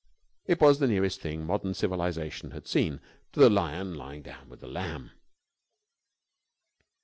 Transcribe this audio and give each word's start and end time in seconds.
It 0.47 0.59
was 0.59 0.79
the 0.79 0.87
nearest 0.87 1.21
thing 1.21 1.45
modern 1.45 1.75
civilization 1.75 2.49
had 2.49 2.65
seen 2.65 3.01
to 3.33 3.39
the 3.39 3.51
lion 3.51 3.93
lying 3.93 4.23
down 4.23 4.49
with 4.49 4.59
the 4.59 4.67
lamb. 4.67 5.11